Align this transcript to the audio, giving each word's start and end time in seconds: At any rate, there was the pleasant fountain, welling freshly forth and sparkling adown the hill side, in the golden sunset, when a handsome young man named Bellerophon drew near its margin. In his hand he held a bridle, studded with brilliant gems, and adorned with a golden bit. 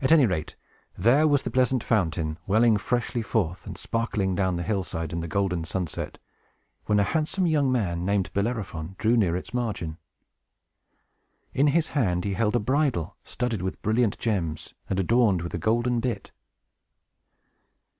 At 0.00 0.12
any 0.12 0.26
rate, 0.26 0.54
there 0.96 1.26
was 1.26 1.42
the 1.42 1.50
pleasant 1.50 1.82
fountain, 1.82 2.38
welling 2.46 2.76
freshly 2.76 3.20
forth 3.20 3.66
and 3.66 3.76
sparkling 3.76 4.34
adown 4.36 4.54
the 4.56 4.62
hill 4.62 4.84
side, 4.84 5.12
in 5.12 5.18
the 5.22 5.26
golden 5.26 5.64
sunset, 5.64 6.20
when 6.86 7.00
a 7.00 7.02
handsome 7.02 7.48
young 7.48 7.72
man 7.72 8.04
named 8.04 8.32
Bellerophon 8.32 8.94
drew 8.96 9.16
near 9.16 9.34
its 9.34 9.52
margin. 9.52 9.98
In 11.52 11.66
his 11.66 11.88
hand 11.98 12.24
he 12.24 12.34
held 12.34 12.54
a 12.54 12.60
bridle, 12.60 13.16
studded 13.24 13.60
with 13.60 13.82
brilliant 13.82 14.20
gems, 14.20 14.72
and 14.88 15.00
adorned 15.00 15.42
with 15.42 15.52
a 15.52 15.58
golden 15.58 15.98
bit. 15.98 16.30